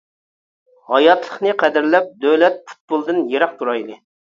[0.93, 4.05] ھاياتلىقنى قەدىرلەپ، دۆلەت پۇتبولدىن يىراق تۇرايلى!